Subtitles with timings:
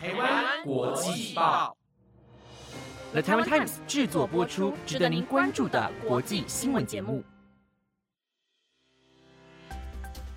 [0.00, 1.76] 台湾国际报
[3.10, 7.24] ，The Taiwan Times 制作播出，值得您关注的国际新闻节目。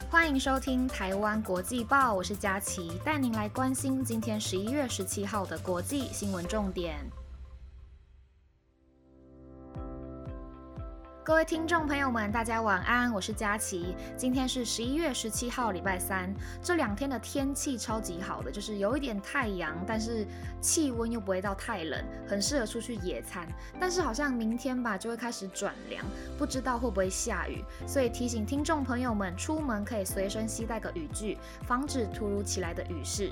[0.10, 6.98] 欢迎收听台湾国际报，我是佳琪，带您来关心今天十一月十七号的国际新闻重点。
[11.24, 13.96] 各位听众朋友们，大家晚安，我是佳琪。
[14.18, 16.34] 今天是十一月十七号，礼拜三。
[16.64, 20.26] 这两天的天气超级好的，就是有一点太阳，但是
[20.62, 23.48] 气温又不会到太冷，很适合出去野餐。
[23.80, 26.04] 但是好像明天吧，就会开始转凉，
[26.40, 27.64] 不知道会不会下雨。
[27.86, 33.32] 所以提醒听众朋友们，出门可以随身携带个雨具，防止突如其来的雨势。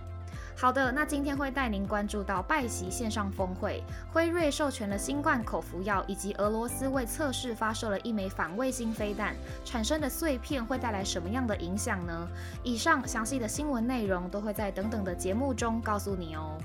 [0.62, 3.82] 好的，那今天会带您关注到拜席线上峰会，
[4.12, 12.28] 辉瑞授权了新冠口服药，以及俄罗斯为测试发射了一枚反卫星飞弹，产生的碎片会带来什么样的影响呢？
[12.62, 16.58] 以上详细的新闻内容都会在等等的节目中告诉你哦。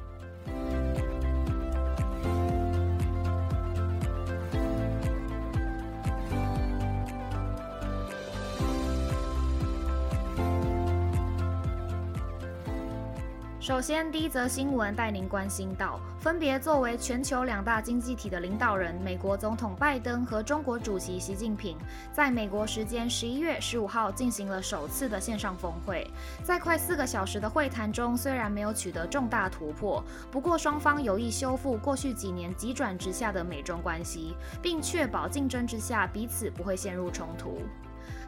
[13.65, 21.75] 首先，第一则新闻带您关心到，分别作为全球两大经济体的领导人，美国总统拜登和中国主席习近平，
[22.13, 26.07] 在美国时间十一月十五号进行了首次的线上峰会。
[26.43, 37.63] 在快四个小时的会谈中，虽然没有取得重大突破，不过双方有意修复过去几年急转直下的美中关系，并确保竞争之下彼此不会陷入冲突。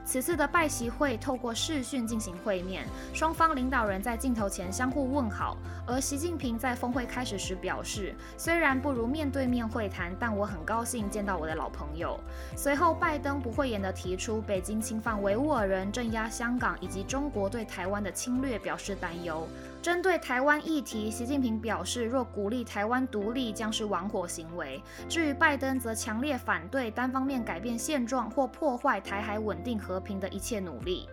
[0.05, 5.57] 此次的拜习会透过视讯进行会面，双方领导人在镜头前相互问好。
[5.85, 12.19] 而习近平在峰会开始时表示，虽然不如面对面会谈，但我很高兴见到我的老朋友。
[12.57, 19.49] 随后，拜登不讳言地提出北京侵犯维吾尔人、镇压香港以及中国对台湾的侵略表示担忧。
[19.87, 24.83] 针对台湾议题，习近平表示，若鼓励台湾独立，将是玩火行为。
[25.09, 31.09] 至于拜登，则强烈反对单方面改变现状或破坏台海稳定和平的一切努力。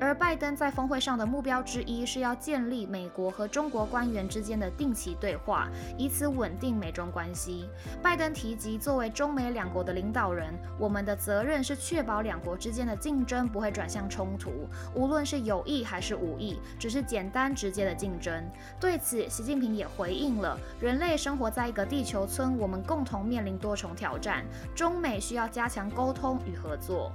[0.00, 7.68] 而拜登在峰会上的目标之一是要建立美国和中国官员之间的定期对话，以此稳定美中关系。
[8.02, 14.50] 拜登提及，作为中美两国的领导人，我们的责任是确保两国之间的竞争不会转向冲突，
[14.94, 18.44] 无论是有意还是无意，只是简单直接的竞争。
[18.78, 24.44] 对此，习近平也回应了：人类生活在一个地球村，我们共同面临多重挑战，
[24.74, 27.12] 中美需要加强沟通与合作。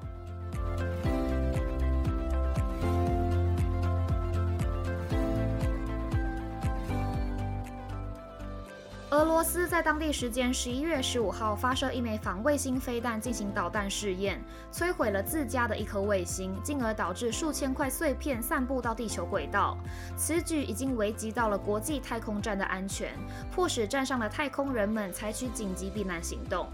[9.12, 14.42] 俄罗斯在当地时间十一月十五号发射一枚反卫星飞弹进行导弹试验，
[14.72, 19.78] 摧毁了自家的一颗卫星，进而导致数千块碎片散布到地球轨道。
[20.16, 23.14] 此举已经危及到了国际太空站的安全，
[23.54, 26.70] 迫使站上的太空人们采取紧急避难行动。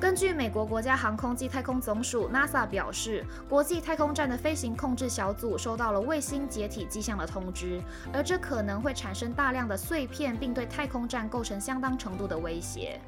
[0.00, 7.78] 根据美国国家航空暨太空总署 NASA 表示，国际太空站的飞行控制小组收到了卫星解体迹象的通知，
[8.10, 12.98] 而这可能会产生大量的碎片，并对太空站构成相当程度的威胁。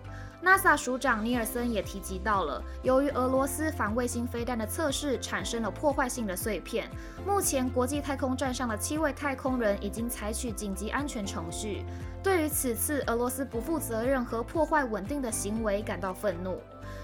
[0.44, 6.90] NASA 署长尼尔森也提及到了，由于俄罗斯反卫星飞弹的测试产生了破坏性的碎片，
[7.24, 11.84] 目前国际太空站上的七位太空人已经采取紧急安全程序，
[12.22, 16.58] 对于此次俄罗斯不负责任和破坏稳定的行为感到愤怒。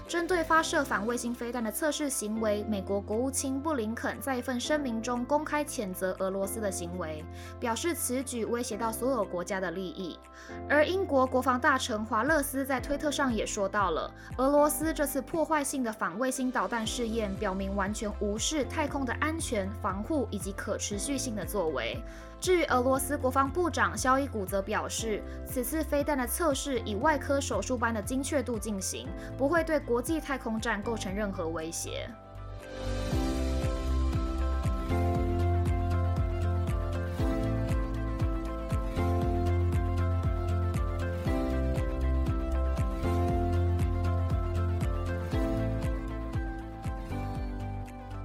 [0.07, 7.23] 针对发射反卫星飞弹的测试行为，美国国务卿布林肯在一份声明中公开谴责俄罗斯的行为，
[7.59, 10.17] 表示此举威胁到所有国家的利益。
[10.67, 22.01] 而英国国防大臣华勒斯在推特上也说到了，俄罗斯这次破坏性的反卫星导弹试验，表明完全无视太空的安全防护以及可持续性的作为。
[22.39, 29.07] 至于俄罗斯国防部长肖伊古则表示，此次飞弹的测试以外科手术般的精确度进行，
[29.37, 32.09] 不会对国际太空站构成任何威胁。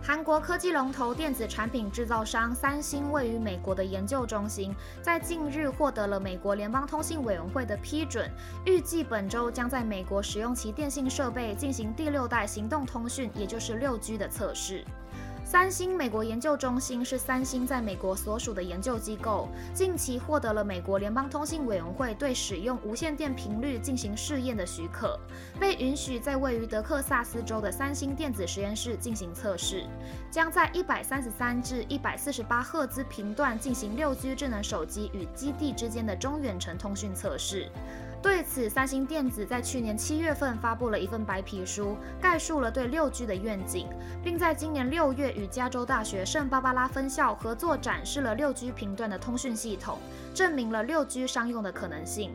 [0.06, 4.70] 韩国科技龙头电子产品制造商三星位于美国的研究中心，
[5.00, 8.30] 在近日获得了美国联邦通信委员会的批准，
[8.66, 14.84] 预计本周将在美国使用其电信设备进行第六代行动通讯，也就是六 G 的测试。
[15.46, 25.20] 三星美国研究中心是三星在美国所属的研究机构，近期获得了美国联邦通信委员会对使用无线电频率进行试验的许可，
[25.60, 29.84] 被允许在位于德克萨斯州的三星电子实验室进行测试，
[30.30, 37.70] 将在一百三十三至一百四十八赫兹频段进行六 G 智能手机与基地之间的中远程通讯测试。
[38.24, 43.86] 对此，三星电子在去年七月份发布了一份白皮书，概述了对六 G 的愿景，
[44.22, 49.98] 并在今年六月与加州大学圣巴巴拉分校合作展示了六 G 频段的通讯系统，
[50.32, 52.32] 证明了六 G 商用的可能性。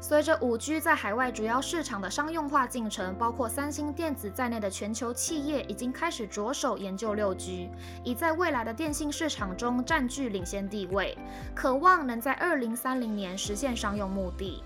[0.00, 7.68] 随着五 G 在海外主要市场的商用化进程，包括三星电子在内的全球企业已经开始着手研究六 G，
[8.04, 11.18] 已在未来的电信市场中占据领先地位，
[11.52, 14.62] 渴望能在二零三零年实现商用目的。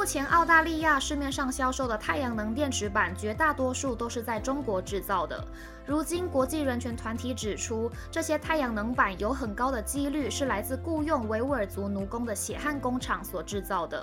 [0.00, 5.44] 目前，澳大利亚市面上销售的太阳能电池板，绝大多数都是在中国制造的。
[5.84, 14.02] 如今，国际人权团体指出，这些太阳能板有很高的几率是来自雇佣维吾尔族奴工的血汗工厂所制造的。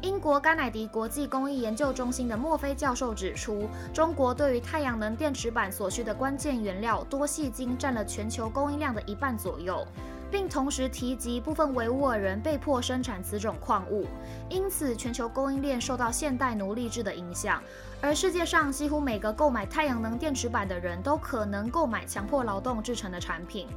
[0.00, 9.84] 英国甘乃迪国际工艺研究中心的墨菲教授指出，中国对于太阳能电池板所需的关键原料多细晶占了全球供应量的一半左右。
[10.30, 14.06] 并同时提及部分维吾尔人被迫生产此种矿物，
[14.48, 17.62] 因此全球供应链受到现代奴隶制的影响，
[18.00, 23.68] 而世界上几乎每个购买太阳能电池板的人都可能购买强迫劳动制成的产品。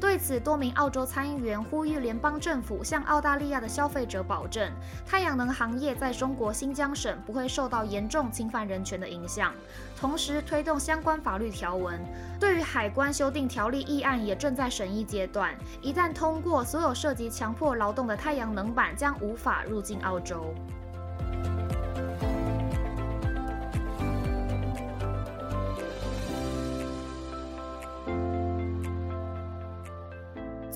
[0.00, 4.72] 对此，多名澳洲参议员呼吁联邦政府向澳大利亚的消费者保证，
[5.06, 9.52] 太阳能行业在中国新疆省不会受到严重侵犯人权的影响，
[10.00, 12.00] 同时推动相关法律条文。
[12.40, 20.54] 对于海关修订条例议案也正在审议阶段，一旦通过，所有涉及强迫劳动的太阳能板将无法入境澳洲。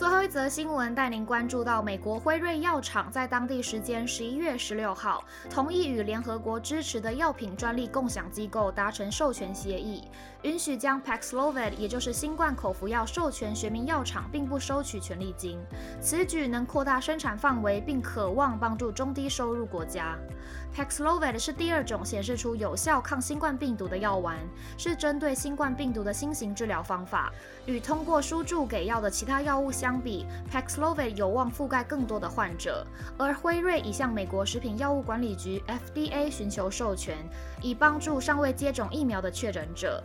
[0.04, 10.02] 最后一则新闻带您关注到，美国辉瑞药厂在当地时间十一月十六号，同意与联合国支持的药品专利共享机构达成授权协议，
[10.40, 15.60] 允许将 Paxlovid，也就是新冠口服药授权学名药厂，并不收取权利金。
[16.00, 20.16] 此举能扩大生产范围，并渴望帮助中低收入国家。
[20.74, 24.38] Paxlovid 是第二种显示出有效抗新冠病毒的药丸，
[24.78, 27.30] 是针对新冠病毒的新型治疗方法，
[27.66, 30.00] 与通过输注给药的其他药物相。
[30.04, 30.13] 比
[30.52, 32.86] ，Paxlovid 有望覆盖更多的患者，
[33.18, 37.16] 而辉瑞已向美国食品药物管理局 FDA 寻求授权，
[37.60, 40.02] 以帮助尚未接种疫苗的确诊者。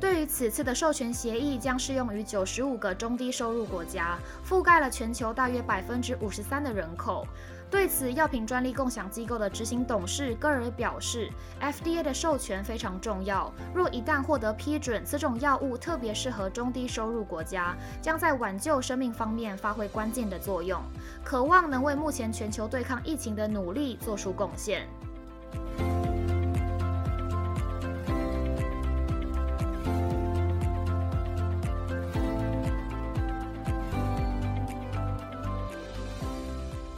[0.00, 7.24] 对于此次的授权协议，将适用于九十五个中低收入国家，覆盖了全球大约百分之五十三的人口。
[7.72, 13.50] 对此，药品专利共享机构的执行董事戈尔表示，FDA 的授权非常重要。
[13.74, 20.78] 若一旦获得批准，此种药物特别适合中低收入国家，将在挽救生命方面发挥关键的作用，
[21.24, 24.86] 渴望能为目前全球对抗疫情的努力做出贡献。